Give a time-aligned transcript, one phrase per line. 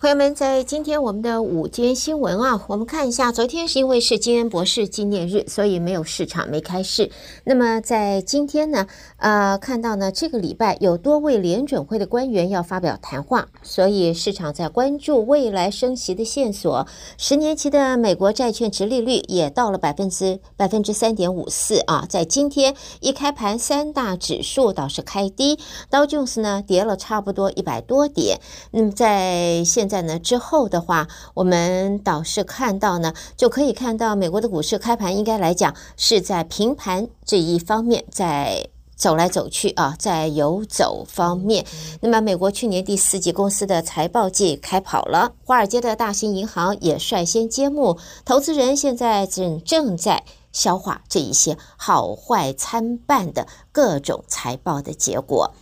[0.00, 7.10] 朋友们，在今天我们的午间新闻啊，我们看一下，昨天是因为是金恩博士纪念日，所以没有市场没开市。
[7.42, 16.86] 那么在今天呢，呃，看到呢，这个礼拜有多位联准会的官员要发表谈话，所以市场在关注未来升息的线索。
[17.16, 25.58] 十年期的美国债券殖利率也到了百分之百分之三点五四啊，在今天一开盘，三大指数倒是开低，
[25.90, 28.38] 道琼斯呢跌了差不多一百多点。
[28.70, 41.64] 那么在现在呢之后的话，我们倒是看到呢，就可以看到美国的股市开盘应该来讲是在平盘这一方面在走来走去啊，在游走方面。
[42.00, 55.52] 那么美国去年第四季公司的财报季开跑了，华尔街的大型银行也率先揭幕，投资人现在正正在消化这一些好坏参半的各种财报的结果。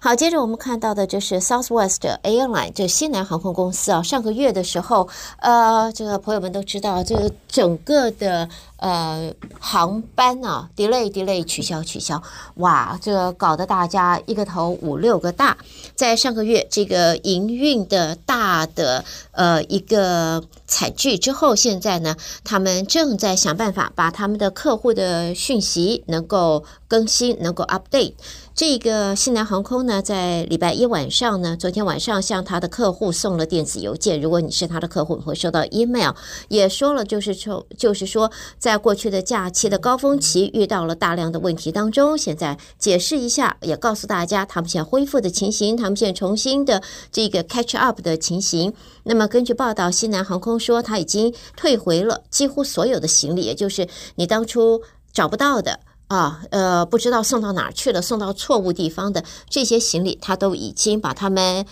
[0.00, 12.22] 好，接着我们看到的就是 Southwest Airline，就西南航空公司啊，上个月的时候，呃，这个朋友们都知道，这个整个的呃航班啊，delay delay 取消取消，
[12.56, 15.56] 哇，这个搞得大家一个头五六个大。
[15.94, 28.14] 在上个月这个营运的大的呃一个惨剧之后，现在呢，他们正在想办法把他们的客户的讯息能够更新，能够 update。
[28.58, 34.20] 这个西南航空呢，在礼拜一晚上呢，昨天晚上向他的客户送了电子邮件。
[34.20, 36.12] 如果你是他的客户，你会收到 email，
[36.48, 48.74] 也说了，就是说，就是说，在过去的假期的高峰期遇到了大量的问题当中，现在解释一下，也告诉大家他们现在恢复的情形，他们现在重新的这个 catch up 的情形。
[49.04, 53.86] 那么根据报道，西南航空说他已经退回了几乎所有的行李，也就是
[54.16, 55.78] 你当初找不到的。
[56.08, 61.64] 啊，呃，不知道送到哪儿去了，送到错误地方的这些行李，他都已经把他们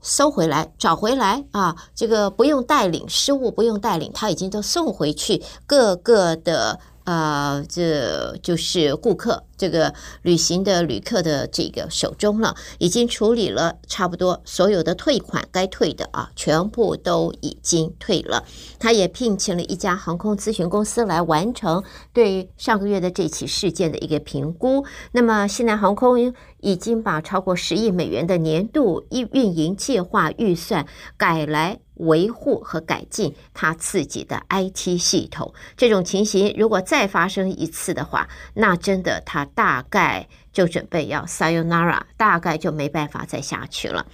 [0.00, 1.74] 收回来、找回来啊。
[1.94, 6.78] 这个不用带领，失误不用带领，他已经都送回去各个的。
[7.08, 18.44] 呃，这就是顾客这个旅行的旅客的这个手中了，已经处理了差不多所有的退款该退的啊，全部都已经退了。
[18.78, 21.82] 他也聘请了一家航空咨询公司来完成
[22.12, 24.84] 对上个月的这起事件的一个评估。
[25.12, 30.86] 那么，西南航空已经把超过十亿美元的年度运营计划预算
[31.16, 31.80] 改来。
[31.98, 44.06] 维护和改进他自己的 IT 系统，这种情形如果再发生一次的话，那真的他大概就准备要 sayonara，大概就没办法再下去了。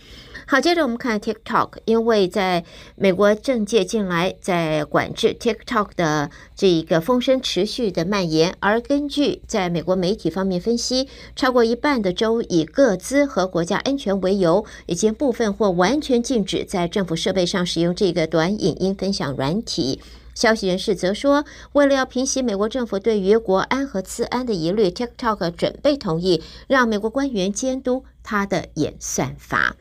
[0.47, 2.65] 好，接着我们看 TikTok，因为在
[2.97, 20.01] 美国政界近来在管制 TikTok 的这一个风声持续的蔓延，而根据在美国媒体方面分析，超过一半的州以个资和国家安全为由，已经部分或完全禁止在政府设备上使用这个短影音分享软体。
[20.35, 29.77] 消息人士则说，为了要平息美国政府对于国安和资安的疑虑，TikTok 准备同意让美国官员监督它的演算法。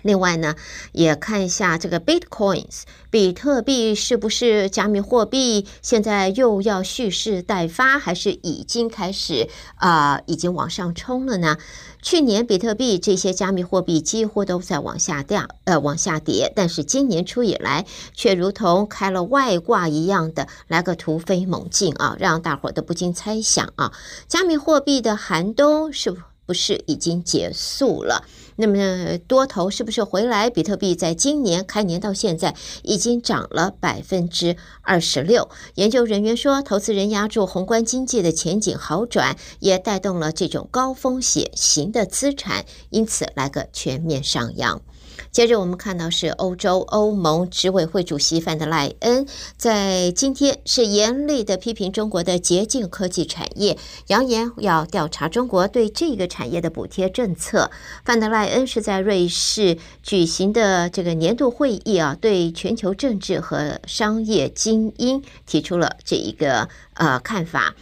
[0.00, 0.56] 另外呢，
[0.92, 5.66] 也看一下这个 Bitcoins，比特币是不是加密货币？
[5.80, 11.58] 现在又要蓄势待发，还是已经开始啊、已经往上冲了呢？
[12.00, 23.92] 去年比特币这些加密货币几乎都在往下掉，呃，往下跌，但是今年初以来，却如同开了外挂一样的来个突飞猛进啊，让大伙都不禁猜想啊，
[24.26, 28.24] 加密货币的寒冬是不是已经结束了？
[28.56, 30.50] 那么多头是不是回来？
[30.50, 35.48] 比特币在今年开年到现在已经涨了百分之二十六。
[35.74, 44.82] 研究人员说，投资人押注宏观经济的前景好转，也带动了这种高风险型的资产，因此来个全面上扬。
[45.30, 53.78] 接着我们看到是欧洲欧盟执委会主席范德赖恩在今天是严厉的批评中国的洁净科技产业，
[54.08, 57.70] 扬言要调查中国对这个产业的补贴政策。
[58.04, 67.74] 范德赖恩是在瑞士举行的这个年度会议啊，对全球政治和商业精英提出了这一个呃看法。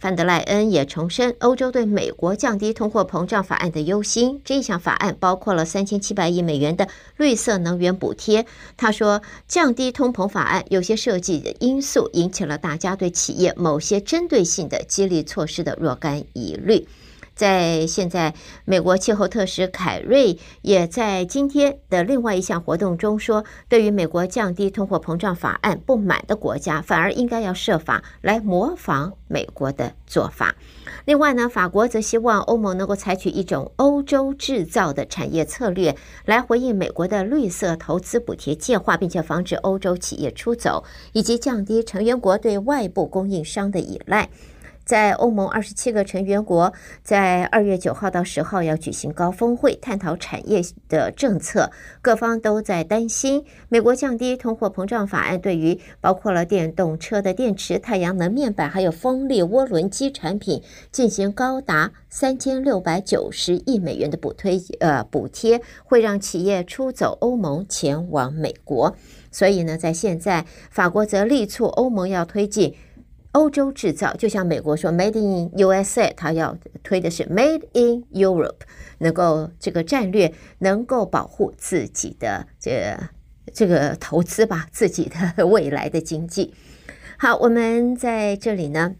[0.00, 4.40] 范德赖恩也重申欧洲对美国降低通货膨胀法案的忧心。
[4.44, 8.46] 这一项法案包括了三千七百亿美元的绿色能源补贴。
[8.76, 16.86] 他说，降低通膨法案有些设计的因素引起了大家对企业某些针对性的激励措施的若干疑虑。
[17.34, 18.34] 在现在，
[18.64, 30.54] 美国气候特使凯瑞也在今天的另外一项活动中说，对于美国降低通货膨胀法案不满的国家，反而应该要设法来模仿美国的做法。
[31.06, 44.30] 另外呢，法国则希望欧盟能够采取一种欧洲制造的产业策略，来回应美国的绿色投资补贴计划，并且防止欧洲企业出走，以及降低成员国对外部供应商的依赖。
[44.84, 46.72] 在欧盟二十七个成员国，
[47.02, 51.70] 在二月九号到十号要举行高峰会，探讨产业的政策。
[52.02, 68.94] 各方都在担心，美国降低通货膨胀法案对于包括了电动车的电池、太阳能面板，还有风力涡轮机产品进行高达三千六百九十亿美元的补推，呃，补贴，会让企业出走欧盟前往美国。
[69.30, 72.74] 所以呢，在现在，法国则力促欧盟要推进。
[73.34, 78.60] 欧洲制造，就像美国说 “Made in USA”，它要推的是 “Made in Europe”，
[78.98, 82.96] 能够这个战略能够保护自己的这
[83.52, 86.54] 这个投资吧，自己的未来的经济。
[87.18, 88.94] 好，我们在这里呢。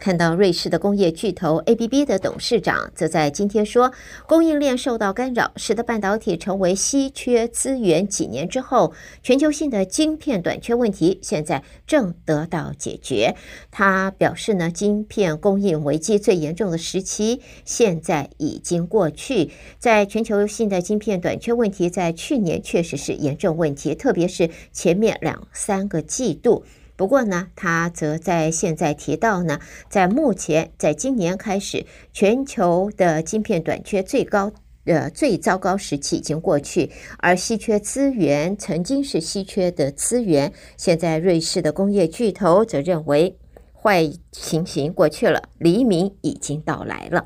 [0.00, 3.92] 看到瑞士的工业巨头 ABB 的董事长则在今天说，
[4.26, 8.08] 供应链受到干扰，使得半导体成为稀缺资源。
[8.08, 13.36] 几年之后，全球性的晶片短缺问题现在正得到解决。
[13.70, 19.50] 他表示呢，晶片供应危机最严重的时期现在已经过去。
[19.78, 26.64] 在全球性的晶片短缺问题，在去年确实是严重问题，特别是前面两三个季度。
[27.00, 29.58] 不过呢，他则在现在提到呢，
[29.88, 34.52] 在目前，在今年开始，全球的晶片短缺最高，
[34.84, 43.38] 呃，最糟糕时期已经过去，而稀缺资源曾经是稀缺的资源，现在瑞士的工业巨头则认为
[43.72, 47.24] 坏情形过去了，黎明已经到来了。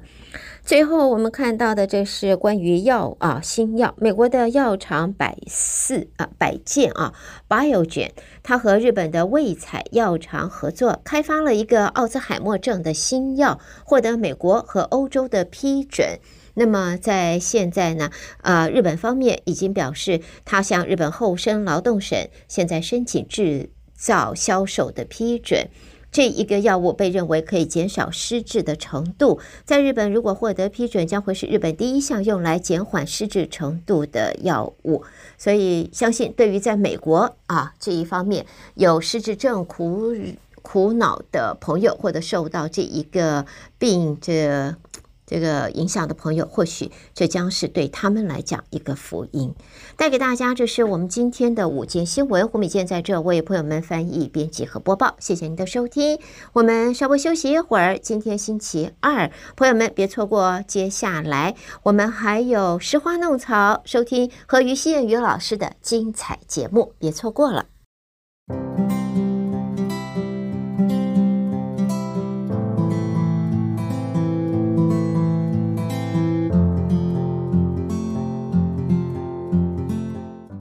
[0.65, 3.95] 最后，我们看到的这是关于药啊，新药。
[3.99, 7.13] 美国的药厂百四啊，百健啊
[7.47, 8.13] ，Biogen，
[8.43, 16.19] 它和日本的卫彩药厂合作，开发了一个奥兹海默症的新药，获得美国和欧洲的批准。
[16.55, 18.11] 那么在现在呢，
[18.41, 25.69] 呃，日本方面已经表示，他向日本厚生劳动省现在申请制造销售的批准。
[26.15, 35.03] 这一个药物被认为可以减少失智的程度，在日本如果获得批准，将会是日本第一项用来减缓失智程度的药物。
[35.37, 38.47] 所以，相信对于在美国啊这一方面
[38.77, 40.15] 有失智症苦
[40.63, 43.45] 苦恼的朋友，或者受到这一个
[43.77, 44.77] 病这。
[45.27, 49.55] 这个影响的朋友，或许这将是对他们来讲一个福音，
[49.97, 50.55] 带给大家。
[50.55, 55.17] 这是我们今天的午间新闻，胡美健在这为朋友们翻译、编辑和播报。
[55.19, 56.19] 谢谢您的收听，
[56.53, 57.99] 我们稍微休息一会儿。
[57.99, 61.55] 今天星期二，朋友们别错过接下来
[61.85, 67.67] 我们还有诗花弄草，收听和于希燕于老师的精彩节目，别错过了。